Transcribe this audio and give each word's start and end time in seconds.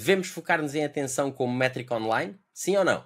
Devemos 0.00 0.28
focar-nos 0.28 0.74
em 0.74 0.82
atenção 0.82 1.30
como 1.30 1.54
métrica 1.54 1.94
online? 1.94 2.34
Sim 2.54 2.74
ou 2.78 2.84
não? 2.86 3.04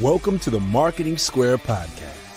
Welcome 0.00 0.38
to 0.38 0.48
the 0.52 0.60
Marketing 0.60 1.16
Square 1.16 1.58
Podcast. 1.58 2.28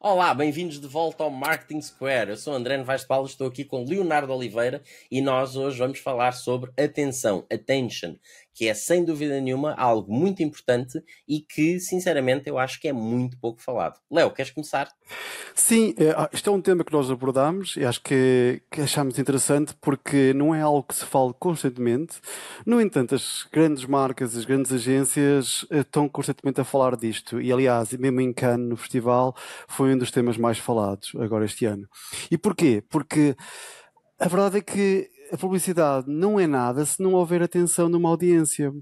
Olá, 0.00 0.32
bem-vindos 0.32 0.80
de 0.80 0.86
volta 0.86 1.22
ao 1.22 1.30
Marketing 1.30 1.82
Square. 1.82 2.30
Eu 2.30 2.36
sou 2.38 2.54
André 2.54 2.78
Novaes 2.78 3.02
de 3.02 3.06
Paulo, 3.06 3.26
estou 3.26 3.46
aqui 3.46 3.62
com 3.62 3.84
Leonardo 3.84 4.32
Oliveira 4.32 4.82
e 5.10 5.20
nós 5.20 5.54
hoje 5.54 5.78
vamos 5.78 5.98
falar 5.98 6.32
sobre 6.32 6.70
atenção, 6.82 7.46
attention, 7.52 8.14
que 8.54 8.68
é 8.68 8.74
sem 8.74 9.04
dúvida 9.04 9.40
nenhuma 9.40 9.74
algo 9.74 10.12
muito 10.12 10.42
importante 10.42 11.02
e 11.28 11.40
que, 11.40 11.80
sinceramente, 11.80 12.48
eu 12.48 12.58
acho 12.58 12.80
que 12.80 12.88
é 12.88 12.92
muito 12.92 13.36
pouco 13.38 13.60
falado. 13.60 13.98
Léo, 14.10 14.30
queres 14.30 14.52
começar? 14.52 14.88
Sim, 15.54 15.94
é, 15.98 16.10
ah, 16.10 16.30
isto 16.32 16.48
é 16.48 16.52
um 16.52 16.60
tema 16.60 16.84
que 16.84 16.92
nós 16.92 17.10
abordamos 17.10 17.76
e 17.76 17.84
acho 17.84 18.00
que, 18.00 18.62
que 18.70 18.80
achamos 18.80 19.18
interessante 19.18 19.74
porque 19.80 20.32
não 20.34 20.54
é 20.54 20.60
algo 20.60 20.84
que 20.84 20.94
se 20.94 21.04
fale 21.04 21.34
constantemente. 21.38 22.20
No 22.64 22.80
entanto, 22.80 23.14
as 23.14 23.46
grandes 23.52 23.84
marcas, 23.84 24.36
as 24.36 24.44
grandes 24.44 24.72
agências 24.72 25.66
eh, 25.70 25.80
estão 25.80 26.08
constantemente 26.08 26.60
a 26.60 26.64
falar 26.64 26.96
disto 26.96 27.40
e, 27.40 27.52
aliás, 27.52 27.92
mesmo 27.92 28.20
em 28.20 28.32
Cannes, 28.32 28.68
no 28.68 28.76
festival, 28.76 29.34
foi 29.66 29.94
um 29.94 29.98
dos 29.98 30.10
temas 30.10 30.36
mais 30.36 30.58
falados 30.58 31.12
agora 31.18 31.44
este 31.44 31.66
ano. 31.66 31.88
E 32.30 32.38
porquê? 32.38 32.82
Porque 32.88 33.36
a 34.18 34.28
verdade 34.28 34.58
é 34.58 34.60
que 34.60 35.10
a 35.34 35.36
publicidade 35.36 36.08
não 36.08 36.38
é 36.38 36.46
nada 36.46 36.86
se 36.86 37.02
não 37.02 37.14
houver 37.14 37.42
atenção 37.42 37.88
numa 37.88 38.08
audiência. 38.08 38.72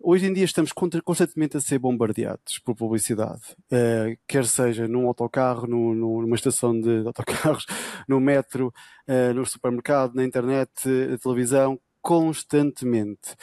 Hoje 0.00 0.26
em 0.26 0.32
dia 0.32 0.44
estamos 0.44 0.72
constantemente 0.72 1.56
a 1.56 1.60
ser 1.60 1.78
bombardeados 1.78 2.58
por 2.64 2.74
publicidade, 2.74 3.54
uh, 3.70 4.18
quer 4.26 4.44
seja 4.46 4.88
num 4.88 5.06
autocarro, 5.06 5.68
numa 5.68 6.34
estação 6.34 6.78
de 6.78 7.06
autocarros, 7.06 7.66
no 8.08 8.18
metro, 8.18 8.74
uh, 9.06 9.32
no 9.32 9.46
supermercado, 9.46 10.16
na 10.16 10.24
internet, 10.24 10.88
na 11.08 11.18
televisão, 11.18 11.78
constantemente. 12.02 13.36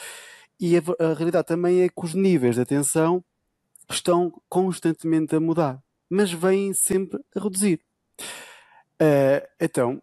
E 0.60 0.76
a, 0.76 0.82
a 1.00 1.14
realidade 1.14 1.48
também 1.48 1.82
é 1.84 1.88
que 1.88 2.04
os 2.04 2.14
níveis 2.14 2.56
de 2.56 2.62
atenção 2.62 3.24
estão 3.90 4.34
constantemente 4.50 5.34
a 5.34 5.40
mudar, 5.40 5.82
mas 6.10 6.30
vêm 6.30 6.74
sempre 6.74 7.22
a 7.34 7.40
reduzir. 7.40 7.80
Uh, 9.04 9.46
então, 9.60 10.02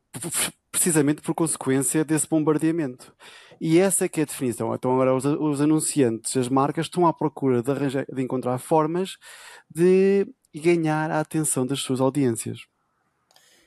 precisamente 0.70 1.22
por 1.22 1.34
consequência 1.34 2.04
desse 2.04 2.28
bombardeamento. 2.28 3.14
E 3.60 3.78
essa 3.78 4.04
é 4.04 4.08
que 4.08 4.20
é 4.20 4.22
a 4.22 4.26
definição. 4.26 4.74
Então 4.74 4.92
agora 4.92 5.14
os, 5.14 5.24
os 5.24 5.60
anunciantes, 5.60 6.36
as 6.36 6.48
marcas 6.48 6.86
estão 6.86 7.06
à 7.06 7.12
procura 7.12 7.62
de, 7.62 7.70
arranjar, 7.70 8.06
de 8.10 8.22
encontrar 8.22 8.58
formas 8.58 9.16
de 9.68 10.26
ganhar 10.54 11.10
a 11.10 11.20
atenção 11.20 11.66
das 11.66 11.80
suas 11.80 12.00
audiências. 12.00 12.60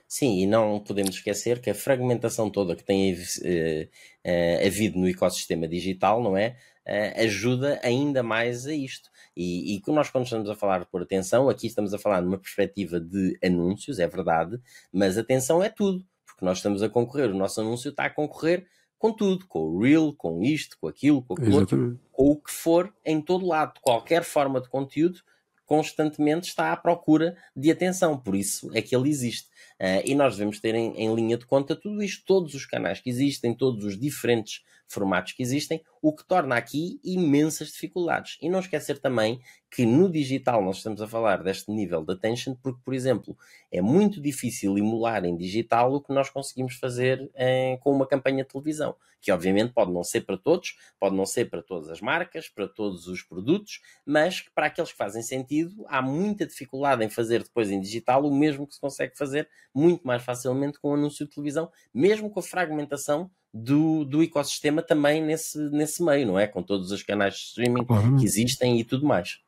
Sim, 0.08 0.42
e 0.42 0.46
não 0.46 0.80
podemos 0.80 1.16
esquecer 1.16 1.60
que 1.60 1.70
a 1.70 1.76
fragmentação 1.76 2.50
toda 2.50 2.76
que 2.76 2.84
tem 2.84 3.14
uh, 3.14 3.18
uh, 3.18 4.68
havido 4.68 5.00
no 5.00 5.10
ecossistema 5.10 5.68
digital, 5.68 6.22
não 6.22 6.38
é? 6.38 6.56
Uh, 6.86 7.22
ajuda 7.24 7.80
ainda 7.82 8.22
mais 8.22 8.68
a 8.68 8.74
isto. 8.74 9.10
E, 9.38 9.76
e 9.76 9.82
nós, 9.88 10.10
quando 10.10 10.26
estamos 10.26 10.50
a 10.50 10.56
falar 10.56 10.86
por 10.86 11.02
atenção, 11.02 11.50
aqui 11.50 11.68
estamos 11.68 11.94
a 11.94 11.98
falar 11.98 12.22
numa 12.22 12.38
perspectiva 12.38 13.00
de 13.00 13.38
anúncios, 13.44 14.00
é 14.00 14.08
verdade, 14.08 14.60
mas 14.92 15.18
atenção 15.18 15.64
é 15.64 15.70
tudo 15.70 16.06
porque 16.34 16.46
nós 16.46 16.58
estamos 16.58 16.82
a 16.82 16.90
concorrer, 16.90 17.30
o 17.32 17.38
nosso 17.38 17.62
anúncio 17.62 17.90
está 17.90 18.06
a 18.06 18.10
concorrer 18.10 18.66
com 18.98 19.12
tudo, 19.12 19.46
com 19.48 19.60
o 19.60 19.82
Reel, 19.82 20.14
com 20.18 20.42
isto, 20.44 20.78
com 20.80 20.88
aquilo, 20.88 21.22
com 21.22 21.34
aquilo 21.34 21.56
outro, 21.56 22.00
com 22.12 22.32
o 22.32 22.36
que 22.38 22.52
for, 22.52 22.94
em 23.06 23.22
todo 23.22 23.46
lado, 23.46 23.80
qualquer 23.82 24.24
forma 24.24 24.62
de 24.62 24.70
conteúdo, 24.70 25.20
constantemente 25.66 26.48
está 26.48 26.72
à 26.72 26.78
procura 26.78 27.36
de 27.56 27.72
atenção, 27.72 28.18
por 28.18 28.36
isso 28.36 28.70
é 28.74 28.82
que 28.82 28.96
ele 28.96 29.10
existe. 29.10 29.50
Uh, 29.80 30.02
e 30.06 30.16
nós 30.16 30.36
devemos 30.36 30.60
ter 30.60 30.76
em, 30.76 30.94
em, 30.96 31.14
linha 31.14 31.38
de 31.38 31.46
conta 31.46 31.76
tudo 31.76 32.02
isto, 32.04 32.24
todos 32.26 32.54
os 32.54 32.66
canais 32.66 33.00
que 33.00 33.10
existem, 33.10 33.54
todos 33.54 33.84
os 33.84 34.00
diferentes 34.00 34.64
formatos 34.88 35.34
que 35.34 35.42
existem, 35.42 35.82
o 36.02 36.14
que 36.14 36.26
torna 36.26 36.56
aqui 36.56 37.00
imensas 37.04 37.70
dificuldades. 37.70 38.38
E 38.42 38.50
não 38.50 38.60
esquecer 38.60 39.00
também 39.00 39.42
que 39.72 39.86
no 39.86 40.10
digital 40.10 40.64
nós 40.64 40.78
estamos 40.78 41.02
a 41.02 41.08
falar 41.08 41.42
deste 41.42 41.72
nível 41.72 42.04
de 42.04 42.14
attention, 42.14 42.56
porque, 42.62 42.80
por 42.86 42.94
exemplo, 42.94 43.36
é 43.72 43.82
muito 43.82 44.22
difícil 44.22 44.78
emular 44.78 45.26
em 45.26 45.36
digital 45.36 45.94
o 45.94 46.02
que 46.02 46.14
nós 46.14 46.30
conseguimos 46.30 46.76
fazer 46.76 47.32
eh, 47.34 47.78
com 47.82 47.92
uma 47.92 48.06
campanha 48.06 48.44
de 48.44 48.50
televisão, 48.50 48.96
que 49.20 49.32
obviamente 49.32 49.74
pode 49.74 49.92
não 49.92 50.04
ser 50.04 50.22
para 50.22 50.38
todos, 50.38 50.78
pode 51.00 51.16
não 51.16 51.26
ser 51.26 51.50
para 51.50 51.64
todas 51.64 51.90
as 51.90 52.02
marcas, 52.02 52.48
para 52.50 52.68
todos 52.68 53.08
os 53.08 53.24
produtos, 53.24 53.82
mas 54.06 54.42
que 54.42 54.52
para 54.52 54.68
aqueles 54.68 54.92
que 54.92 54.98
fazem 54.98 55.24
sentido, 55.24 55.86
há 55.88 56.02
muita 56.02 56.46
dificuldade 56.46 57.04
em 57.04 57.10
fazer 57.10 57.42
depois 57.42 57.72
em 57.72 57.80
digital 57.80 58.24
o 58.26 58.36
mesmo 58.36 58.68
que 58.68 58.76
se 58.76 58.82
consegue 58.82 59.18
fazer 59.18 59.50
muito 59.74 60.06
mais 60.06 60.24
facilmente 60.24 60.80
com 60.80 60.92
um 60.92 60.94
anúncio 60.94 61.26
de 61.26 61.34
televisão, 61.34 61.72
mesmo 61.94 62.30
com 62.30 62.40
a 62.40 62.44
fragmentação 62.44 63.30
do, 63.54 64.04
do 64.04 64.24
ecossistema 64.24 64.82
também 64.82 65.22
nesse, 65.22 65.58
nesse 65.70 66.04
meio, 66.04 66.28
não 66.28 66.40
é? 66.40 66.48
Com 66.48 66.64
todos 66.64 66.92
os 66.92 67.04
canais 67.04 67.36
de 67.36 67.40
streaming 67.42 67.86
claro. 67.86 68.18
que 68.18 68.26
existem 68.26 68.80
e 68.80 68.84
tudo 68.84 69.06
mais. 69.06 69.40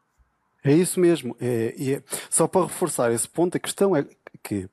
É 0.64 0.74
isso 0.74 1.00
mesmo. 1.00 1.36
É, 1.40 1.76
é, 1.78 2.04
só 2.30 2.48
para 2.48 2.66
reforçar 2.66 3.12
esse 3.12 3.28
ponto, 3.28 3.56
a 3.56 3.60
questão 3.60 3.96
é 3.96 4.06
que 4.44 4.68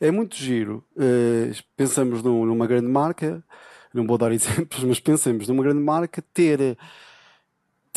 é 0.00 0.10
muito 0.10 0.36
giro. 0.36 0.84
Uh, 0.96 1.54
pensamos 1.76 2.22
num, 2.22 2.44
numa 2.44 2.66
grande 2.66 2.88
marca, 2.88 3.42
não 3.92 4.06
vou 4.06 4.18
dar 4.18 4.30
exemplos, 4.32 4.82
mas 4.84 5.00
pensemos 5.00 5.48
numa 5.48 5.62
grande 5.62 5.80
marca 5.80 6.22
ter 6.34 6.76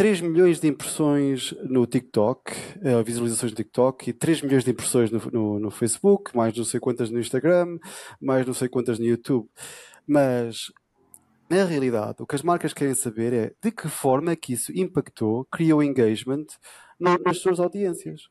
3 0.01 0.19
milhões 0.21 0.59
de 0.59 0.67
impressões 0.67 1.53
no 1.63 1.85
TikTok, 1.85 2.53
uh, 2.77 3.03
visualizações 3.03 3.51
no 3.51 3.55
TikTok, 3.55 4.09
e 4.09 4.13
3 4.13 4.41
milhões 4.41 4.63
de 4.63 4.71
impressões 4.71 5.11
no, 5.11 5.19
no, 5.31 5.59
no, 5.59 5.69
Facebook, 5.69 6.35
mais 6.35 6.57
não 6.57 6.65
sei 6.65 6.79
quantas 6.79 7.11
no 7.11 7.19
Instagram, 7.19 7.77
mais 8.19 8.43
não 8.43 8.53
sei 8.55 8.67
quantas 8.67 8.97
no 8.97 9.05
YouTube. 9.05 9.47
Mas, 10.07 10.71
na 11.47 11.65
realidade, 11.65 12.15
o 12.19 12.25
que 12.25 12.33
as 12.33 12.41
marcas 12.41 12.73
querem 12.73 12.95
saber 12.95 13.31
é 13.31 13.53
de 13.61 13.69
que 13.69 13.87
forma 13.87 14.31
é 14.31 14.35
que 14.35 14.53
isso 14.53 14.71
impactou, 14.75 15.45
criou 15.45 15.83
engagement 15.83 16.47
nas 16.99 17.37
suas 17.37 17.59
audiências. 17.59 18.21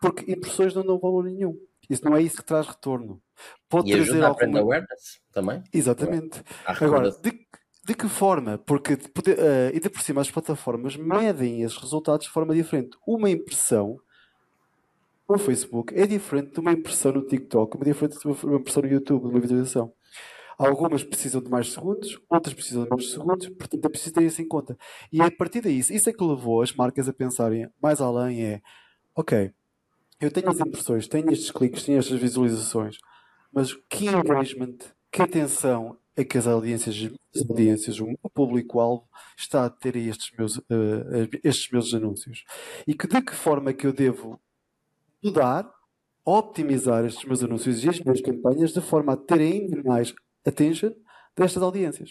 Porque 0.00 0.32
impressões 0.32 0.74
não 0.74 0.84
dão 0.84 0.98
valor 0.98 1.22
nenhum. 1.22 1.56
Isso 1.88 2.04
não 2.04 2.16
é 2.16 2.22
isso 2.22 2.38
que 2.38 2.44
traz 2.44 2.66
retorno. 2.66 3.22
Pode 3.68 3.92
e 3.92 3.94
trazer 3.94 4.24
alguma... 4.24 4.58
awareness 4.58 5.20
também. 5.32 5.62
Exatamente. 5.72 6.42
Agora, 6.66 7.12
de, 7.12 7.46
de 7.90 7.96
que 7.96 8.08
forma? 8.08 8.56
Porque 8.56 8.94
uh, 8.94 9.74
ainda 9.74 9.90
por 9.90 10.00
cima 10.00 10.20
as 10.20 10.30
plataformas 10.30 10.94
medem 10.94 11.62
esses 11.62 11.76
resultados 11.76 12.26
de 12.26 12.32
forma 12.32 12.54
diferente. 12.54 12.96
Uma 13.04 13.28
impressão 13.28 14.00
no 15.28 15.36
Facebook 15.36 15.92
é 15.98 16.06
diferente 16.06 16.52
de 16.52 16.60
uma 16.60 16.70
impressão 16.70 17.10
no 17.10 17.26
TikTok, 17.26 17.76
é 17.80 17.84
diferente 17.84 18.16
de 18.16 18.28
uma 18.28 18.58
impressão 18.58 18.84
no 18.84 18.88
YouTube, 18.88 19.22
de 19.22 19.28
uma 19.30 19.40
visualização. 19.40 19.92
Algumas 20.56 21.02
precisam 21.02 21.42
de 21.42 21.50
mais 21.50 21.72
segundos, 21.72 22.20
outras 22.28 22.54
precisam 22.54 22.84
de 22.84 22.90
menos 22.90 23.10
segundos, 23.10 23.48
portanto 23.48 23.84
é 23.84 23.88
preciso 23.88 24.14
ter 24.14 24.22
isso 24.22 24.40
em 24.40 24.46
conta. 24.46 24.78
E 25.12 25.20
é 25.20 25.24
a 25.24 25.30
partir 25.32 25.60
daí, 25.60 25.80
isso 25.80 26.08
é 26.08 26.12
que 26.12 26.22
levou 26.22 26.62
as 26.62 26.72
marcas 26.72 27.08
a 27.08 27.12
pensarem 27.12 27.68
mais 27.82 28.00
além 28.00 28.44
é, 28.44 28.62
ok, 29.16 29.52
eu 30.20 30.30
tenho 30.30 30.48
as 30.48 30.60
impressões, 30.60 31.08
tenho 31.08 31.32
estes 31.32 31.50
cliques, 31.50 31.82
tenho 31.82 31.98
estas 31.98 32.20
visualizações, 32.20 32.98
mas 33.52 33.74
que 33.88 34.06
engagement, 34.06 34.76
que 35.10 35.22
atenção 35.22 35.98
é 36.16 36.24
que 36.24 36.36
as 36.36 36.46
audiências, 36.46 37.10
as 37.34 37.48
audiências 37.48 38.00
o 38.00 38.30
público-alvo 38.30 39.08
está 39.36 39.64
a 39.64 39.70
ter 39.70 39.96
estes 39.96 40.30
meus, 40.36 40.56
uh, 40.56 41.28
estes 41.42 41.70
meus 41.70 41.94
anúncios. 41.94 42.44
E 42.86 42.94
que 42.94 43.06
de 43.06 43.22
que 43.22 43.34
forma 43.34 43.72
que 43.72 43.86
eu 43.86 43.92
devo 43.92 44.40
mudar, 45.22 45.70
optimizar 46.24 47.04
estes 47.04 47.24
meus 47.24 47.42
anúncios 47.42 47.82
e 47.84 47.88
as 47.88 48.00
minhas 48.00 48.20
campanhas 48.20 48.72
de 48.72 48.80
forma 48.80 49.14
a 49.14 49.16
ter 49.16 49.40
ainda 49.40 49.82
mais 49.82 50.14
attention 50.46 50.92
destas 51.36 51.62
audiências. 51.62 52.10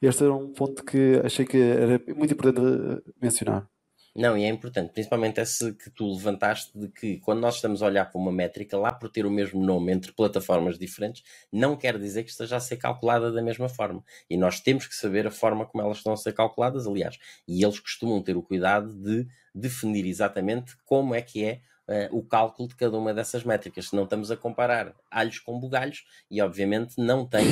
Este 0.00 0.24
era 0.24 0.34
um 0.34 0.52
ponto 0.52 0.84
que 0.84 1.20
achei 1.24 1.44
que 1.44 1.56
era 1.56 2.00
muito 2.14 2.32
importante 2.32 2.60
eh, 2.60 3.12
mencionar. 3.20 3.68
Não, 4.14 4.36
e 4.36 4.42
é 4.42 4.48
importante, 4.48 4.92
principalmente 4.92 5.40
esse 5.40 5.72
que 5.72 5.88
tu 5.88 6.12
levantaste 6.12 6.76
de 6.76 6.88
que 6.88 7.18
quando 7.18 7.38
nós 7.40 7.56
estamos 7.56 7.80
a 7.80 7.86
olhar 7.86 8.10
para 8.10 8.20
uma 8.20 8.32
métrica, 8.32 8.76
lá 8.76 8.92
por 8.92 9.08
ter 9.08 9.24
o 9.24 9.30
mesmo 9.30 9.64
nome 9.64 9.92
entre 9.92 10.12
plataformas 10.12 10.76
diferentes, 10.76 11.22
não 11.52 11.76
quer 11.76 11.96
dizer 11.96 12.24
que 12.24 12.30
esteja 12.30 12.56
a 12.56 12.60
ser 12.60 12.76
calculada 12.76 13.30
da 13.30 13.40
mesma 13.40 13.68
forma. 13.68 14.04
E 14.28 14.36
nós 14.36 14.58
temos 14.58 14.88
que 14.88 14.96
saber 14.96 15.28
a 15.28 15.30
forma 15.30 15.64
como 15.64 15.84
elas 15.84 15.98
estão 15.98 16.12
a 16.12 16.16
ser 16.16 16.32
calculadas, 16.32 16.88
aliás. 16.88 17.18
E 17.46 17.62
eles 17.62 17.78
costumam 17.78 18.20
ter 18.20 18.36
o 18.36 18.42
cuidado 18.42 18.92
de 18.92 19.28
definir 19.54 20.04
exatamente 20.06 20.76
como 20.84 21.14
é 21.14 21.22
que 21.22 21.44
é 21.44 21.60
uh, 21.86 22.16
o 22.16 22.22
cálculo 22.22 22.68
de 22.68 22.74
cada 22.74 22.98
uma 22.98 23.14
dessas 23.14 23.44
métricas. 23.44 23.88
Se 23.88 23.96
não 23.96 24.04
estamos 24.04 24.30
a 24.30 24.36
comparar 24.36 24.92
alhos 25.08 25.38
com 25.38 25.58
bugalhos 25.58 26.04
e, 26.28 26.42
obviamente, 26.42 26.94
não 26.98 27.24
tem 27.24 27.44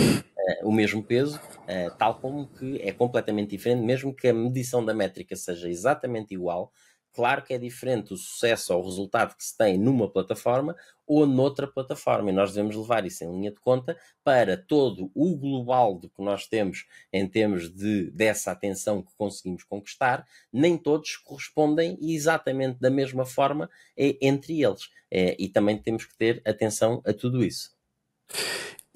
o 0.62 0.72
mesmo 0.72 1.02
peso, 1.02 1.36
uh, 1.38 1.96
tal 1.98 2.20
como 2.20 2.46
que 2.46 2.80
é 2.82 2.92
completamente 2.92 3.50
diferente, 3.50 3.84
mesmo 3.84 4.14
que 4.14 4.28
a 4.28 4.34
medição 4.34 4.84
da 4.84 4.94
métrica 4.94 5.36
seja 5.36 5.68
exatamente 5.68 6.34
igual. 6.34 6.72
Claro 7.12 7.42
que 7.42 7.52
é 7.52 7.58
diferente 7.58 8.12
o 8.12 8.16
sucesso 8.16 8.72
ou 8.72 8.80
o 8.80 8.84
resultado 8.84 9.34
que 9.34 9.42
se 9.42 9.56
tem 9.56 9.76
numa 9.76 10.08
plataforma 10.08 10.76
ou 11.04 11.26
noutra 11.26 11.66
plataforma, 11.66 12.30
e 12.30 12.32
nós 12.32 12.52
devemos 12.52 12.76
levar 12.76 13.04
isso 13.04 13.24
em 13.24 13.32
linha 13.32 13.50
de 13.50 13.58
conta 13.58 13.96
para 14.22 14.56
todo 14.56 15.10
o 15.14 15.36
global 15.36 15.98
do 15.98 16.08
que 16.08 16.22
nós 16.22 16.46
temos 16.46 16.86
em 17.12 17.26
termos 17.26 17.70
de 17.74 18.10
dessa 18.12 18.52
atenção 18.52 19.02
que 19.02 19.10
conseguimos 19.16 19.64
conquistar, 19.64 20.24
nem 20.52 20.76
todos 20.76 21.16
correspondem 21.16 21.98
exatamente 22.00 22.78
da 22.78 22.90
mesma 22.90 23.24
forma 23.24 23.68
entre 23.96 24.62
eles. 24.62 24.88
E 25.10 25.48
também 25.48 25.78
temos 25.78 26.04
que 26.04 26.16
ter 26.16 26.40
atenção 26.44 27.02
a 27.04 27.12
tudo 27.12 27.42
isso. 27.42 27.76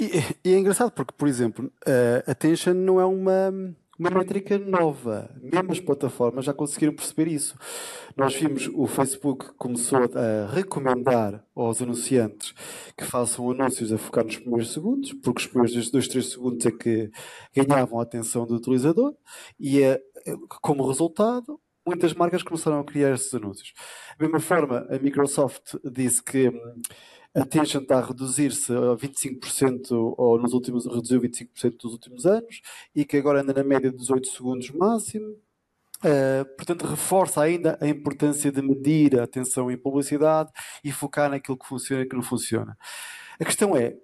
E, 0.02 0.49
e 0.49 0.54
é 0.54 0.58
engraçado 0.58 0.90
porque, 0.90 1.14
por 1.16 1.28
exemplo, 1.28 1.72
a 2.26 2.32
Attention 2.32 2.75
não 2.75 3.00
é 3.00 3.04
uma 3.04 3.52
uma 3.99 4.10
métrica 4.10 4.58
nova. 4.58 5.31
Mesmo 5.40 5.70
as 5.70 5.78
plataformas 5.78 6.44
já 6.44 6.52
conseguiram 6.52 6.94
perceber 6.94 7.28
isso. 7.28 7.56
Nós 8.16 8.34
vimos 8.34 8.69
o 8.75 8.87
Facebook 8.87 9.52
começou 9.56 10.00
a 10.00 10.52
recomendar 10.52 11.44
aos 11.54 11.81
anunciantes 11.81 12.52
que 12.96 13.04
façam 13.04 13.50
anúncios 13.50 13.93
a 13.93 13.99
focar 13.99 14.25
nos 14.25 14.38
primeiros 14.38 14.72
segundos, 14.72 15.12
porque 15.22 15.43
os 15.43 15.46
primeiros 15.46 15.90
2, 15.90 16.08
3 16.08 16.31
segundos 16.31 16.66
é 16.66 16.72
que 16.72 17.10
ganhavam 17.55 18.00
a 18.00 18.02
atenção 18.02 18.44
do 18.44 18.56
utilizador 18.56 19.14
e 19.60 19.82
é, 19.82 20.00
como 20.60 20.87
resultado 20.87 21.60
muitas 21.87 22.14
marcas 22.14 22.43
começaram 22.43 22.81
a 22.81 22.84
criar 22.84 23.14
esses 23.14 23.32
anúncios. 23.34 23.72
Da 24.19 24.25
mesma 24.25 24.40
forma, 24.40 24.87
a 24.90 24.98
Microsoft 24.98 25.75
disse 25.84 26.22
que 26.22 26.50
hum, 27.34 27.43
a 27.43 27.44
Tension 27.44 27.82
está 27.82 27.99
a 27.99 28.05
reduzir-se 28.05 28.73
a 28.73 28.96
25%, 28.96 30.14
ou 30.17 30.38
nos 30.38 30.52
últimos, 30.52 30.87
reduziu 30.87 31.20
25% 31.20 31.76
dos 31.79 31.93
últimos 31.93 32.26
anos, 32.26 32.61
e 32.94 33.05
que 33.05 33.17
agora 33.17 33.40
anda 33.40 33.52
na 33.52 33.64
média 33.64 33.90
de 33.90 33.96
18 33.96 34.29
segundos 34.29 34.70
máximo. 34.70 35.37
Uh, 36.05 36.44
portanto, 36.56 36.84
reforça 36.84 37.40
ainda 37.40 37.79
a 37.81 37.87
importância 37.87 38.50
de 38.50 38.61
medir 38.61 39.20
a 39.20 39.23
atenção 39.23 39.70
em 39.70 39.76
publicidade 39.76 40.50
e 40.82 40.90
focar 40.90 41.31
naquilo 41.31 41.56
que 41.56 41.67
funciona 41.67 42.02
e 42.02 42.08
que 42.08 42.17
não 42.17 42.23
funciona. 42.23 42.76
A 43.38 43.44
questão 43.44 43.76
é, 43.76 43.96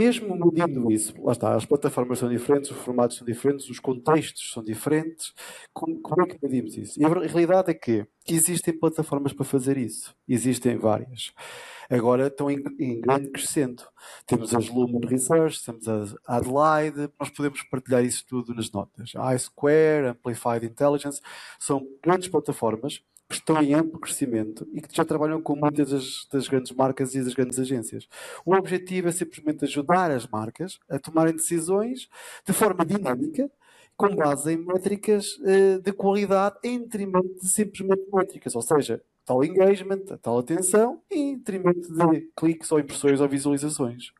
mesmo 0.00 0.34
medindo 0.34 0.90
isso, 0.90 1.14
lá 1.22 1.32
está, 1.32 1.54
as 1.54 1.66
plataformas 1.66 2.18
são 2.18 2.28
diferentes, 2.28 2.70
os 2.70 2.78
formatos 2.78 3.18
são 3.18 3.26
diferentes, 3.26 3.68
os 3.68 3.78
contextos 3.78 4.50
são 4.52 4.64
diferentes, 4.64 5.34
como, 5.72 6.00
como 6.00 6.22
é 6.22 6.26
que 6.26 6.38
medimos 6.42 6.76
isso? 6.76 7.00
E 7.00 7.04
a 7.04 7.08
realidade 7.08 7.70
é 7.70 7.74
que 7.74 8.06
existem 8.28 8.78
plataformas 8.78 9.32
para 9.32 9.44
fazer 9.44 9.76
isso, 9.76 10.14
existem 10.26 10.76
várias 10.78 11.32
agora 11.90 12.28
estão 12.28 12.50
em, 12.50 12.62
em 12.78 13.00
grande 13.00 13.30
crescendo. 13.30 13.82
Temos 14.24 14.54
as 14.54 14.68
Lumen 14.68 15.00
Research, 15.04 15.64
temos 15.64 15.88
a 15.88 16.36
Adelaide, 16.36 17.10
nós 17.18 17.30
podemos 17.30 17.62
partilhar 17.64 18.04
isso 18.04 18.24
tudo 18.26 18.54
nas 18.54 18.70
notas. 18.70 19.12
A 19.16 19.34
iSquare, 19.34 20.06
Amplified 20.06 20.64
Intelligence, 20.64 21.20
são 21.58 21.84
grandes 22.02 22.28
plataformas 22.28 23.02
que 23.30 23.36
estão 23.36 23.62
em 23.62 23.74
amplo 23.74 24.00
crescimento 24.00 24.66
e 24.72 24.80
que 24.80 24.92
já 24.92 25.04
trabalham 25.04 25.40
com 25.40 25.54
muitas 25.54 25.90
das, 25.90 26.26
das, 26.32 26.48
grandes 26.48 26.72
marcas 26.72 27.14
e 27.14 27.22
das 27.22 27.32
grandes 27.32 27.60
agências. 27.60 28.08
O 28.44 28.52
objetivo 28.56 29.08
é 29.08 29.12
simplesmente 29.12 29.64
ajudar 29.64 30.10
as 30.10 30.26
marcas 30.26 30.80
a 30.90 30.98
tomarem 30.98 31.36
decisões 31.36 32.08
de 32.44 32.52
forma 32.52 32.84
dinâmica, 32.84 33.48
com 33.96 34.16
base 34.16 34.52
em 34.52 34.56
métricas 34.56 35.36
uh, 35.36 35.80
de 35.80 35.92
qualidade, 35.92 36.56
em 36.64 36.80
detrimento 36.80 37.32
de 37.40 37.48
simplesmente 37.48 38.02
métricas. 38.12 38.56
Ou 38.56 38.62
seja, 38.62 39.00
tal 39.24 39.44
engagement, 39.44 40.06
tal 40.20 40.38
atenção, 40.38 41.00
em 41.08 41.38
detrimento 41.38 41.88
de 41.92 42.28
cliques 42.36 42.72
ou 42.72 42.80
impressões 42.80 43.20
ou 43.20 43.28
visualizações. 43.28 44.12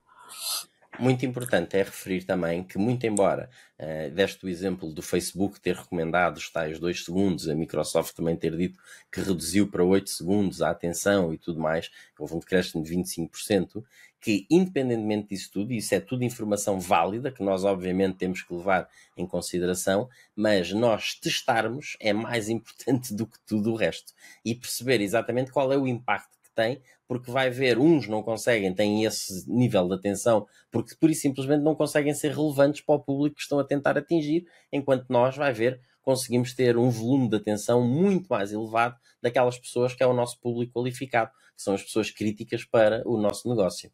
Muito 1.01 1.25
importante 1.25 1.79
é 1.79 1.83
referir 1.83 2.25
também 2.25 2.63
que, 2.63 2.77
muito 2.77 3.07
embora 3.07 3.49
uh, 3.79 4.11
deste 4.11 4.45
o 4.45 4.51
exemplo 4.51 4.93
do 4.93 5.01
Facebook 5.01 5.59
ter 5.59 5.75
recomendado 5.75 6.37
os 6.37 6.51
tais 6.51 6.79
2 6.79 7.07
segundos, 7.07 7.49
a 7.49 7.55
Microsoft 7.55 8.15
também 8.15 8.37
ter 8.37 8.55
dito 8.55 8.79
que 9.11 9.23
reduziu 9.23 9.67
para 9.71 9.83
8 9.83 10.11
segundos 10.11 10.61
a 10.61 10.69
atenção 10.69 11.33
e 11.33 11.39
tudo 11.39 11.59
mais, 11.59 11.91
houve 12.19 12.35
um 12.35 12.39
decréscimo 12.39 12.85
de 12.85 12.95
25%, 12.95 13.83
que 14.21 14.47
independentemente 14.51 15.29
disso 15.29 15.51
tudo, 15.51 15.73
isso 15.73 15.95
é 15.95 16.01
tudo 16.01 16.23
informação 16.23 16.79
válida, 16.79 17.33
que 17.33 17.43
nós 17.43 17.65
obviamente 17.65 18.19
temos 18.19 18.43
que 18.43 18.53
levar 18.53 18.87
em 19.17 19.27
consideração, 19.27 20.07
mas 20.37 20.71
nós 20.71 21.15
testarmos 21.15 21.97
é 21.99 22.13
mais 22.13 22.51
importante 22.53 23.15
do 23.15 23.27
que 23.27 23.39
tudo 23.47 23.73
o 23.73 23.75
resto. 23.75 24.13
E 24.45 24.55
perceber 24.55 25.01
exatamente 25.01 25.51
qual 25.51 25.73
é 25.73 25.79
o 25.79 25.89
impacto 25.89 26.39
que 26.43 26.51
tem 26.55 26.83
porque 27.11 27.29
vai 27.29 27.51
ver, 27.51 27.77
uns 27.77 28.07
não 28.07 28.23
conseguem, 28.23 28.73
têm 28.73 29.05
esse 29.05 29.45
nível 29.51 29.89
de 29.89 29.95
atenção, 29.95 30.47
porque 30.71 30.95
por 30.95 31.11
isso 31.11 31.23
simplesmente 31.23 31.61
não 31.61 31.75
conseguem 31.75 32.15
ser 32.15 32.31
relevantes 32.31 32.83
para 32.83 32.95
o 32.95 33.01
público 33.01 33.35
que 33.35 33.43
estão 33.43 33.59
a 33.59 33.65
tentar 33.65 33.99
atingir, 33.99 34.47
enquanto 34.73 35.07
nós, 35.09 35.37
vai 35.37 35.53
ver, 35.53 35.81
conseguimos 36.03 36.55
ter 36.55 36.77
um 36.77 36.89
volume 36.89 37.29
de 37.29 37.35
atenção 37.35 37.85
muito 37.85 38.29
mais 38.29 38.53
elevado 38.53 38.95
daquelas 39.21 39.59
pessoas 39.59 39.93
que 39.93 40.05
é 40.05 40.07
o 40.07 40.13
nosso 40.13 40.39
público 40.39 40.73
qualificado, 40.73 41.33
que 41.33 41.61
são 41.65 41.75
as 41.75 41.83
pessoas 41.83 42.13
críticas 42.13 42.65
para 42.65 43.03
o 43.05 43.21
nosso 43.21 43.49
negócio. 43.49 43.91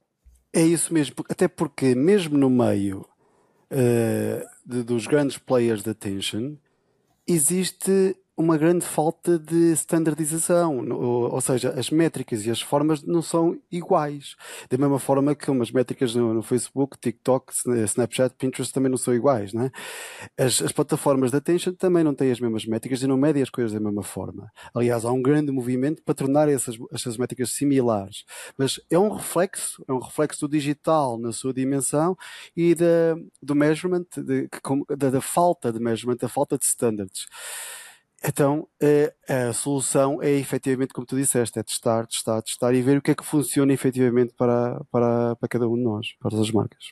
É 0.52 0.60
isso 0.60 0.92
mesmo, 0.92 1.16
até 1.26 1.48
porque 1.48 1.94
mesmo 1.94 2.36
no 2.36 2.50
meio 2.50 3.00
uh, 3.70 4.46
de, 4.62 4.82
dos 4.82 5.06
grandes 5.06 5.38
players 5.38 5.82
de 5.82 5.88
attention, 5.88 6.58
existe 7.26 8.14
uma 8.36 8.58
grande 8.58 8.84
falta 8.84 9.38
de 9.38 9.72
standardização, 9.72 10.86
ou 10.90 11.40
seja, 11.40 11.70
as 11.70 11.88
métricas 11.88 12.44
e 12.44 12.50
as 12.50 12.60
formas 12.60 13.02
não 13.02 13.22
são 13.22 13.58
iguais. 13.72 14.36
Da 14.68 14.76
mesma 14.76 14.98
forma 14.98 15.34
que 15.34 15.50
umas 15.50 15.70
métricas 15.70 16.14
no, 16.14 16.34
no 16.34 16.42
Facebook, 16.42 16.98
TikTok, 16.98 17.52
Snapchat, 17.84 18.34
Pinterest 18.36 18.72
também 18.74 18.90
não 18.90 18.98
são 18.98 19.14
iguais, 19.14 19.54
né? 19.54 19.70
As, 20.36 20.60
as 20.60 20.70
plataformas 20.70 21.30
de 21.30 21.38
attention 21.38 21.72
também 21.72 22.04
não 22.04 22.14
têm 22.14 22.30
as 22.30 22.38
mesmas 22.38 22.66
métricas 22.66 23.02
e 23.02 23.06
não 23.06 23.16
medem 23.16 23.42
as 23.42 23.48
coisas 23.48 23.72
da 23.72 23.80
mesma 23.80 24.02
forma. 24.02 24.52
Aliás, 24.74 25.06
há 25.06 25.12
um 25.12 25.22
grande 25.22 25.50
movimento 25.50 26.02
para 26.02 26.14
tornar 26.14 26.48
essas, 26.48 26.76
essas 26.92 27.16
métricas 27.16 27.50
similares. 27.52 28.24
Mas 28.58 28.78
é 28.90 28.98
um 28.98 29.08
reflexo, 29.08 29.82
é 29.88 29.92
um 29.92 29.98
reflexo 29.98 30.46
do 30.46 30.52
digital 30.52 31.18
na 31.18 31.32
sua 31.32 31.54
dimensão 31.54 32.16
e 32.54 32.74
da, 32.74 33.16
do 33.42 33.54
measurement, 33.54 34.06
de, 34.14 34.48
da, 34.94 35.08
da 35.08 35.20
falta 35.22 35.72
de 35.72 35.80
measurement, 35.80 36.16
da 36.16 36.28
falta 36.28 36.58
de 36.58 36.66
standards. 36.66 37.26
Então, 38.28 38.66
a, 39.28 39.48
a, 39.48 39.52
solução 39.52 40.20
é 40.20 40.30
efetivamente, 40.32 40.92
como 40.92 41.06
tu 41.06 41.16
disseste, 41.16 41.60
é 41.60 41.62
testar, 41.62 42.06
testar, 42.06 42.42
testar 42.42 42.74
e 42.74 42.82
ver 42.82 42.98
o 42.98 43.02
que 43.02 43.12
é 43.12 43.14
que 43.14 43.24
funciona 43.24 43.72
efetivamente 43.72 44.34
para, 44.34 44.82
para, 44.90 45.36
para 45.36 45.48
cada 45.48 45.68
um 45.68 45.76
de 45.76 45.82
nós, 45.84 46.12
para 46.18 46.30
todas 46.30 46.48
as 46.48 46.52
marcas. 46.52 46.86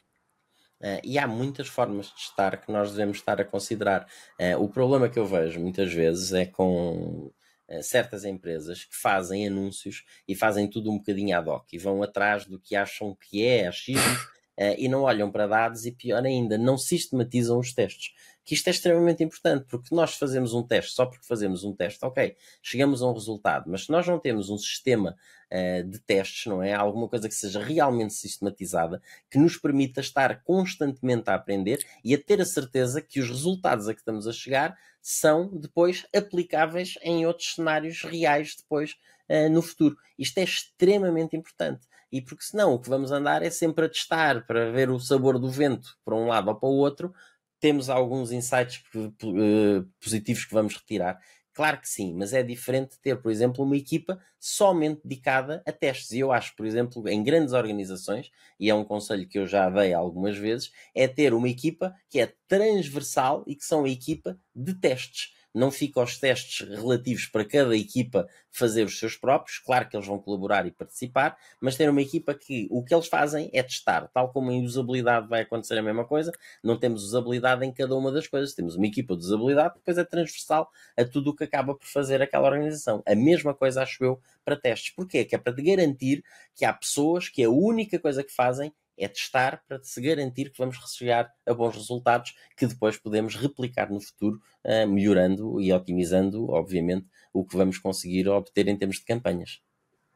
Uh, 0.80 1.00
e 1.02 1.18
há 1.18 1.26
muitas 1.26 1.66
formas 1.66 2.06
de 2.06 2.14
testar 2.14 2.58
que 2.58 2.70
nós 2.70 2.92
devemos 2.92 3.16
estar 3.16 3.40
a 3.40 3.44
considerar. 3.44 4.06
Uh, 4.40 4.62
o 4.62 4.68
problema 4.68 5.08
que 5.08 5.18
eu 5.18 5.26
vejo 5.26 5.58
muitas 5.58 5.92
vezes 5.92 6.32
é 6.32 6.46
com 6.46 7.32
uh, 7.68 7.82
certas 7.82 8.24
empresas 8.24 8.84
que 8.84 8.94
fazem 8.94 9.46
anúncios 9.46 10.04
e 10.28 10.36
fazem 10.36 10.68
tudo 10.68 10.90
um 10.90 10.98
bocadinho 10.98 11.36
ad 11.36 11.48
hoc 11.48 11.72
e 11.72 11.78
vão 11.78 12.02
atrás 12.02 12.44
do 12.44 12.60
que 12.60 12.76
acham 12.76 13.16
que 13.16 13.44
é 13.44 13.66
achismo 13.66 14.02
e 14.78 14.88
não 14.88 15.02
olham 15.02 15.30
para 15.30 15.46
dados 15.46 15.84
e, 15.84 15.92
pior 15.92 16.24
ainda, 16.24 16.56
não 16.56 16.78
sistematizam 16.78 17.58
os 17.58 17.72
testes 17.72 18.12
que 18.44 18.54
isto 18.54 18.68
é 18.68 18.70
extremamente 18.70 19.24
importante, 19.24 19.64
porque 19.64 19.94
nós 19.94 20.14
fazemos 20.16 20.52
um 20.52 20.62
teste 20.62 20.92
só 20.92 21.06
porque 21.06 21.26
fazemos 21.26 21.64
um 21.64 21.74
teste, 21.74 22.04
ok, 22.04 22.36
chegamos 22.62 23.00
a 23.00 23.06
um 23.06 23.12
resultado, 23.14 23.70
mas 23.70 23.86
se 23.86 23.90
nós 23.90 24.06
não 24.06 24.18
temos 24.18 24.50
um 24.50 24.58
sistema 24.58 25.16
uh, 25.50 25.88
de 25.88 25.98
testes, 26.00 26.46
não 26.46 26.62
é? 26.62 26.74
Alguma 26.74 27.08
coisa 27.08 27.26
que 27.26 27.34
seja 27.34 27.62
realmente 27.62 28.12
sistematizada, 28.12 29.00
que 29.30 29.38
nos 29.38 29.56
permita 29.56 30.00
estar 30.00 30.42
constantemente 30.42 31.30
a 31.30 31.34
aprender 31.34 31.84
e 32.04 32.14
a 32.14 32.18
ter 32.18 32.40
a 32.40 32.44
certeza 32.44 33.00
que 33.00 33.18
os 33.18 33.28
resultados 33.28 33.88
a 33.88 33.94
que 33.94 34.00
estamos 34.00 34.26
a 34.26 34.32
chegar 34.32 34.76
são 35.00 35.48
depois 35.48 36.06
aplicáveis 36.14 36.98
em 37.02 37.26
outros 37.26 37.54
cenários 37.54 38.02
reais 38.02 38.56
depois 38.56 38.92
uh, 39.28 39.48
no 39.50 39.62
futuro. 39.62 39.96
Isto 40.18 40.38
é 40.38 40.44
extremamente 40.44 41.34
importante. 41.34 41.86
E 42.14 42.22
porque 42.22 42.44
senão 42.44 42.72
o 42.72 42.78
que 42.78 42.88
vamos 42.88 43.10
andar 43.10 43.42
é 43.42 43.50
sempre 43.50 43.86
a 43.86 43.88
testar 43.88 44.46
para 44.46 44.70
ver 44.70 44.88
o 44.88 45.00
sabor 45.00 45.36
do 45.36 45.50
vento 45.50 45.98
para 46.04 46.14
um 46.14 46.28
lado 46.28 46.46
ou 46.46 46.54
para 46.54 46.68
o 46.68 46.76
outro, 46.76 47.12
temos 47.58 47.90
alguns 47.90 48.30
insights 48.30 48.84
eh, 48.94 49.84
positivos 50.00 50.44
que 50.44 50.54
vamos 50.54 50.76
retirar. 50.76 51.18
Claro 51.52 51.80
que 51.80 51.88
sim, 51.88 52.14
mas 52.14 52.32
é 52.32 52.40
diferente 52.40 53.00
ter, 53.02 53.20
por 53.20 53.32
exemplo, 53.32 53.64
uma 53.64 53.76
equipa 53.76 54.20
somente 54.38 55.00
dedicada 55.02 55.60
a 55.66 55.72
testes. 55.72 56.12
E 56.12 56.20
eu 56.20 56.30
acho, 56.30 56.54
por 56.54 56.64
exemplo, 56.64 57.08
em 57.08 57.20
grandes 57.20 57.52
organizações, 57.52 58.30
e 58.60 58.70
é 58.70 58.74
um 58.76 58.84
conselho 58.84 59.28
que 59.28 59.40
eu 59.40 59.46
já 59.48 59.68
dei 59.68 59.92
algumas 59.92 60.36
vezes, 60.36 60.70
é 60.94 61.08
ter 61.08 61.34
uma 61.34 61.48
equipa 61.48 61.96
que 62.08 62.20
é 62.20 62.32
transversal 62.46 63.42
e 63.44 63.56
que 63.56 63.64
são 63.64 63.84
a 63.84 63.88
equipa 63.88 64.38
de 64.54 64.72
testes 64.74 65.32
não 65.54 65.70
fica 65.70 66.00
aos 66.00 66.18
testes 66.18 66.68
relativos 66.68 67.26
para 67.26 67.44
cada 67.44 67.76
equipa 67.76 68.26
fazer 68.50 68.84
os 68.84 68.98
seus 68.98 69.16
próprios, 69.16 69.58
claro 69.58 69.88
que 69.88 69.96
eles 69.96 70.06
vão 70.06 70.18
colaborar 70.18 70.66
e 70.66 70.70
participar, 70.70 71.36
mas 71.60 71.76
ter 71.76 71.88
uma 71.88 72.02
equipa 72.02 72.34
que 72.34 72.66
o 72.70 72.82
que 72.84 72.94
eles 72.94 73.06
fazem 73.06 73.50
é 73.52 73.62
testar, 73.62 74.08
tal 74.12 74.32
como 74.32 74.50
em 74.50 74.64
usabilidade 74.64 75.28
vai 75.28 75.42
acontecer 75.42 75.78
a 75.78 75.82
mesma 75.82 76.04
coisa, 76.04 76.32
não 76.62 76.78
temos 76.78 77.04
usabilidade 77.04 77.64
em 77.64 77.72
cada 77.72 77.94
uma 77.94 78.10
das 78.10 78.26
coisas, 78.26 78.54
temos 78.54 78.76
uma 78.76 78.86
equipa 78.86 79.16
de 79.16 79.22
usabilidade 79.22 79.74
depois 79.74 79.98
é 79.98 80.04
transversal 80.04 80.70
a 80.96 81.04
tudo 81.04 81.30
o 81.30 81.36
que 81.36 81.44
acaba 81.44 81.74
por 81.74 81.86
fazer 81.86 82.22
aquela 82.22 82.48
organização. 82.48 83.02
A 83.06 83.14
mesma 83.14 83.54
coisa 83.54 83.82
acho 83.82 84.02
eu 84.04 84.20
para 84.44 84.56
testes. 84.56 84.94
Porquê? 84.94 85.24
Que 85.24 85.34
é 85.34 85.38
para 85.38 85.52
garantir 85.52 86.24
que 86.54 86.64
há 86.64 86.72
pessoas 86.72 87.28
que 87.28 87.42
a 87.42 87.50
única 87.50 87.98
coisa 87.98 88.22
que 88.22 88.32
fazem 88.32 88.72
é 88.98 89.08
testar 89.08 89.62
para 89.66 89.82
se 89.82 90.00
garantir 90.00 90.50
que 90.50 90.58
vamos 90.58 90.76
chegar 90.96 91.30
a 91.46 91.54
bons 91.54 91.74
resultados 91.74 92.34
que 92.56 92.66
depois 92.66 92.96
podemos 92.96 93.34
replicar 93.34 93.90
no 93.90 94.00
futuro, 94.00 94.40
uh, 94.64 94.88
melhorando 94.88 95.60
e 95.60 95.72
otimizando, 95.72 96.50
obviamente, 96.50 97.06
o 97.32 97.44
que 97.44 97.56
vamos 97.56 97.78
conseguir 97.78 98.28
obter 98.28 98.68
em 98.68 98.76
termos 98.76 98.96
de 98.96 99.04
campanhas. 99.04 99.60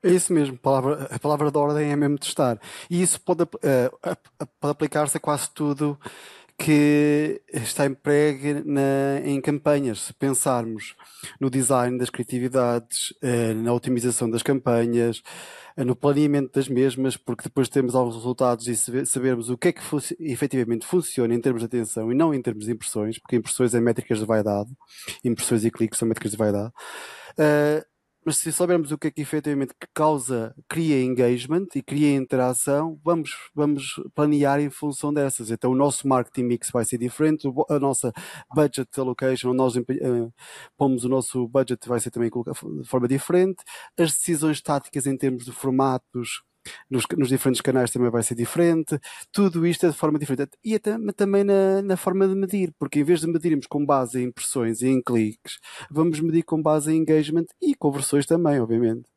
É 0.02 0.10
isso 0.10 0.32
mesmo, 0.32 0.54
a 0.54 0.58
palavra, 0.58 1.08
a 1.10 1.18
palavra 1.18 1.50
de 1.50 1.58
ordem 1.58 1.90
é 1.90 1.96
mesmo 1.96 2.18
testar. 2.18 2.60
E 2.88 3.02
isso 3.02 3.20
pode, 3.20 3.42
uh, 3.42 3.48
pode 4.60 4.70
aplicar-se 4.70 5.16
a 5.16 5.20
quase 5.20 5.50
tudo 5.50 5.98
que 6.58 7.40
está 7.52 7.86
empregue 7.86 8.64
na, 8.64 9.20
em 9.24 9.40
campanhas. 9.40 10.00
Se 10.00 10.12
pensarmos 10.12 10.96
no 11.40 11.48
design 11.48 11.96
das 11.96 12.10
criatividades, 12.10 13.14
eh, 13.22 13.54
na 13.54 13.72
otimização 13.72 14.28
das 14.28 14.42
campanhas, 14.42 15.22
eh, 15.76 15.84
no 15.84 15.94
planeamento 15.94 16.52
das 16.52 16.68
mesmas, 16.68 17.16
porque 17.16 17.44
depois 17.44 17.68
temos 17.68 17.94
alguns 17.94 18.16
resultados 18.16 18.66
e 18.66 18.76
sabermos 19.06 19.48
o 19.50 19.56
que 19.56 19.68
é 19.68 19.72
que 19.72 19.80
efetivamente 20.18 20.84
funciona 20.84 21.32
em 21.32 21.40
termos 21.40 21.62
de 21.62 21.66
atenção 21.66 22.10
e 22.10 22.14
não 22.14 22.34
em 22.34 22.42
termos 22.42 22.64
de 22.64 22.72
impressões, 22.72 23.20
porque 23.20 23.36
impressões 23.36 23.72
é 23.72 23.80
métricas 23.80 24.18
de 24.18 24.26
vaidade, 24.26 24.70
impressões 25.24 25.64
e 25.64 25.70
cliques 25.70 25.98
são 25.98 26.08
métricas 26.08 26.32
de 26.32 26.36
vaidade. 26.36 26.72
Uh, 27.38 27.97
mas 28.24 28.38
se 28.38 28.52
soubermos 28.52 28.92
o 28.92 28.98
que 28.98 29.08
é 29.08 29.10
que 29.10 29.22
efetivamente 29.22 29.74
causa, 29.94 30.54
cria 30.68 31.02
engagement 31.02 31.66
e 31.74 31.82
cria 31.82 32.14
interação, 32.14 32.98
vamos, 33.04 33.30
vamos 33.54 34.00
planear 34.14 34.60
em 34.60 34.70
função 34.70 35.12
dessas. 35.12 35.50
Então 35.50 35.72
o 35.72 35.74
nosso 35.74 36.06
marketing 36.06 36.44
mix 36.44 36.70
vai 36.70 36.84
ser 36.84 36.98
diferente, 36.98 37.48
a 37.70 37.78
nossa 37.78 38.12
budget 38.54 38.88
allocation, 38.98 39.52
nós 39.54 39.76
uh, 39.76 40.32
pomos 40.76 41.04
o 41.04 41.08
nosso 41.08 41.48
budget 41.48 41.88
vai 41.88 42.00
ser 42.00 42.10
também 42.10 42.30
de 42.30 42.88
forma 42.88 43.08
diferente, 43.08 43.62
as 43.98 44.12
decisões 44.12 44.60
táticas 44.60 45.06
em 45.06 45.16
termos 45.16 45.44
de 45.44 45.52
formatos, 45.52 46.42
nos, 46.90 47.04
nos, 47.16 47.28
diferentes 47.28 47.60
canais 47.60 47.90
também 47.90 48.10
vai 48.10 48.22
ser 48.22 48.34
diferente, 48.34 48.98
tudo 49.32 49.66
isto 49.66 49.86
é 49.86 49.90
de 49.90 49.96
forma 49.96 50.18
diferente. 50.18 50.52
E 50.64 50.74
até, 50.74 50.96
também 51.16 51.44
na, 51.44 51.82
na, 51.82 51.96
forma 51.96 52.26
de 52.28 52.34
medir, 52.34 52.72
porque 52.78 53.00
em 53.00 53.04
vez 53.04 53.20
de 53.20 53.26
medirmos 53.26 53.66
com 53.66 53.84
base 53.84 54.20
em 54.20 54.24
impressões 54.28 54.82
e 54.82 54.88
em 54.88 55.02
cliques, 55.02 55.58
vamos 55.90 56.20
medir 56.20 56.42
com 56.42 56.60
base 56.62 56.92
em 56.92 56.96
engagement 56.98 57.46
e 57.60 57.74
conversões 57.74 58.26
também, 58.26 58.60
obviamente. 58.60 59.08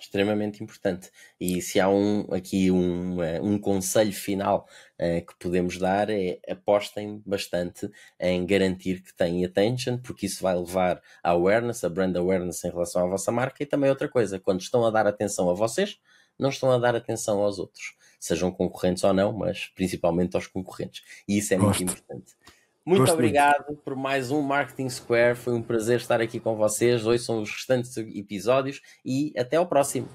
Extremamente 0.00 0.62
importante. 0.62 1.10
E 1.40 1.60
se 1.60 1.80
há 1.80 1.88
um, 1.88 2.20
aqui 2.32 2.70
um, 2.70 3.20
eh, 3.20 3.40
um 3.40 3.58
conselho 3.58 4.12
final 4.12 4.68
uh, 4.94 5.26
que 5.26 5.34
podemos 5.40 5.76
dar 5.76 6.08
é 6.08 6.38
apostem 6.48 7.20
bastante 7.26 7.90
em 8.20 8.46
garantir 8.46 9.02
que 9.02 9.12
têm 9.12 9.44
attention, 9.44 9.98
porque 9.98 10.26
isso 10.26 10.40
vai 10.40 10.54
levar 10.54 11.02
a 11.20 11.30
awareness, 11.30 11.82
a 11.82 11.88
brand 11.88 12.14
awareness 12.16 12.62
em 12.64 12.70
relação 12.70 13.06
à 13.06 13.08
vossa 13.08 13.32
marca 13.32 13.60
e 13.60 13.66
também 13.66 13.90
outra 13.90 14.08
coisa, 14.08 14.38
quando 14.38 14.60
estão 14.60 14.86
a 14.86 14.90
dar 14.90 15.04
atenção 15.04 15.50
a 15.50 15.54
vocês, 15.54 15.98
não 16.38 16.50
estão 16.50 16.70
a 16.70 16.78
dar 16.78 16.94
atenção 16.94 17.40
aos 17.40 17.58
outros, 17.58 17.96
sejam 18.18 18.50
concorrentes 18.50 19.04
ou 19.04 19.12
não, 19.12 19.32
mas 19.32 19.66
principalmente 19.74 20.36
aos 20.36 20.46
concorrentes. 20.46 21.02
E 21.26 21.38
isso 21.38 21.54
é 21.54 21.56
Gosto. 21.56 21.80
muito 21.80 21.92
importante. 21.92 22.36
Muito 22.84 23.00
Gosto 23.00 23.12
obrigado 23.12 23.66
muito. 23.66 23.82
por 23.82 23.94
mais 23.94 24.30
um 24.30 24.40
Marketing 24.40 24.88
Square. 24.88 25.36
Foi 25.36 25.52
um 25.52 25.62
prazer 25.62 25.98
estar 25.98 26.20
aqui 26.22 26.40
com 26.40 26.56
vocês. 26.56 27.04
Hoje 27.04 27.22
são 27.22 27.42
os 27.42 27.50
restantes 27.50 27.94
episódios 27.96 28.80
e 29.04 29.32
até 29.36 29.56
ao 29.56 29.66
próximo. 29.66 30.08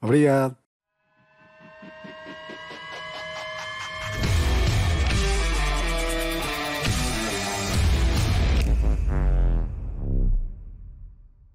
Obrigado. 0.00 0.63